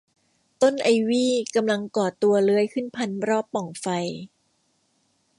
[0.61, 3.87] ต้นไอวี่กำลังก่อตัวเลื้อยขึ้นพันรอบปล่องไฟ